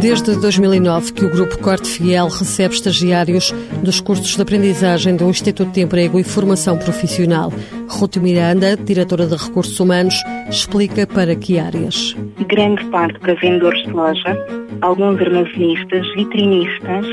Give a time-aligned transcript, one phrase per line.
[0.00, 3.52] Desde 2009 que o Grupo Corte Fiel recebe estagiários
[3.82, 7.52] dos cursos de aprendizagem do Instituto de Emprego e Formação Profissional.
[7.88, 10.14] Ruth Miranda, diretora de Recursos Humanos,
[10.48, 12.16] explica para que áreas.
[12.48, 14.36] Grande parte para vendedores de loja,
[14.80, 17.06] alguns armazenistas, vitrinistas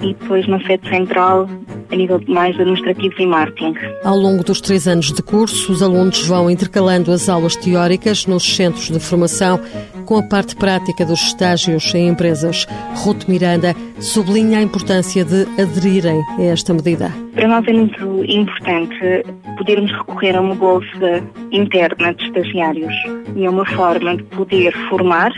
[0.00, 1.48] e depois na sede central
[1.90, 3.74] a nível mais administrativo e marketing.
[4.04, 8.42] Ao longo dos três anos de curso, os alunos vão intercalando as aulas teóricas nos
[8.42, 9.60] centros de formação
[10.04, 12.66] com a parte prática dos estágios em empresas.
[12.96, 17.12] Ruth Miranda sublinha a importância de aderirem a esta medida.
[17.34, 19.24] Para nós é muito importante
[19.58, 22.94] podermos recorrer a uma bolsa interna de estagiários
[23.34, 25.32] e é uma forma de poder formar,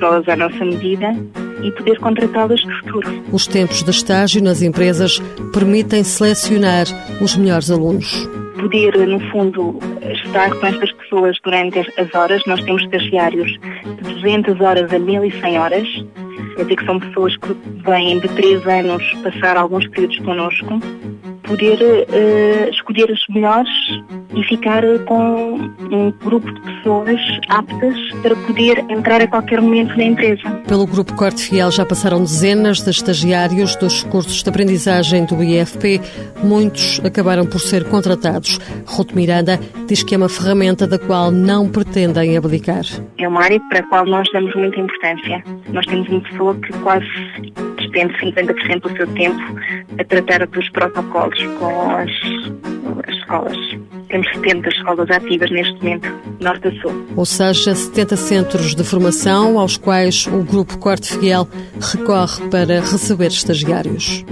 [0.00, 1.14] nós à nossa medida,
[1.62, 3.24] e poder contratá-las no futuro.
[3.32, 5.20] Os tempos de estágio nas empresas
[5.52, 6.86] permitem selecionar
[7.20, 8.28] os melhores alunos.
[8.58, 9.78] Poder, no fundo,
[10.24, 12.42] estar com estas pessoas durante as horas.
[12.46, 13.50] Nós temos estagiários
[14.02, 15.88] de 200 horas a 1100 horas.
[16.56, 20.80] Quer dizer que são pessoas que vêm de 3 anos passar alguns períodos connosco
[21.44, 23.68] poder uh, escolher os melhores
[24.36, 25.54] e ficar com
[25.90, 30.50] um grupo de pessoas aptas para poder entrar a qualquer momento na empresa.
[30.66, 36.00] Pelo Grupo Corte Fiel já passaram dezenas de estagiários dos cursos de aprendizagem do IFP.
[36.42, 38.58] Muitos acabaram por ser contratados.
[38.86, 42.84] Ruth Miranda diz que é uma ferramenta da qual não pretendem abdicar.
[43.18, 45.42] É uma área para a qual nós damos muita importância.
[45.68, 47.06] Nós temos uma pessoa que quase
[47.78, 49.40] despende 50% do seu tempo
[49.98, 52.10] a tratar dos protocolos com as,
[53.06, 53.93] as escolas.
[54.14, 56.08] Temos 70 escolas ativas neste momento,
[56.40, 57.04] norte a sul.
[57.16, 61.48] Ou seja, 70 centros de formação aos quais o Grupo Corte Fiel
[61.80, 64.24] recorre para receber estagiários.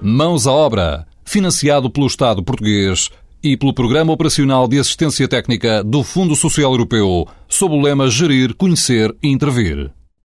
[0.00, 3.10] Mãos à obra, financiado pelo Estado português
[3.44, 8.54] e pelo Programa Operacional de Assistência Técnica do Fundo Social Europeu, sob o lema Gerir,
[8.54, 9.90] Conhecer e Intervir.